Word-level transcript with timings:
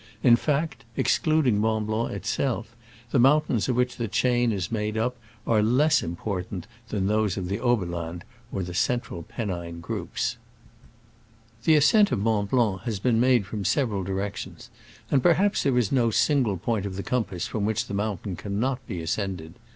In 0.23 0.35
fact, 0.35 0.83
exclud 0.97 1.45
ing 1.45 1.59
Mont 1.59 1.85
Blanc 1.85 2.11
itself, 2.11 2.75
the 3.11 3.19
mountains 3.19 3.69
of 3.69 3.75
which 3.75 3.97
the 3.97 4.07
chain 4.07 4.51
is 4.51 4.71
made 4.71 4.97
up 4.97 5.15
are 5.45 5.61
less 5.61 6.01
im 6.01 6.15
portant 6.15 6.65
than 6.89 7.05
those 7.05 7.37
of 7.37 7.47
the 7.49 7.59
Oberland 7.59 8.23
and 8.51 8.65
the 8.65 8.73
central 8.73 9.21
Pennine 9.21 9.79
groups. 9.79 10.37
7 11.61 11.65
The 11.65 11.75
ascent 11.75 12.11
of 12.11 12.17
Mont 12.17 12.49
Blanc 12.49 12.81
has 12.81 12.97
been 12.97 13.19
made 13.19 13.45
from 13.45 13.63
several 13.63 14.03
directions, 14.03 14.71
and 15.11 15.21
per 15.21 15.33
haps 15.35 15.61
there 15.61 15.77
is 15.77 15.91
no 15.91 16.09
single 16.09 16.57
point 16.57 16.87
of 16.87 16.95
the 16.95 17.03
com 17.03 17.23
pass 17.23 17.45
from 17.45 17.65
which 17.65 17.85
the 17.85 17.93
mountain 17.93 18.35
cannot 18.35 18.79
be 18.87 19.03
ascended. 19.03 19.53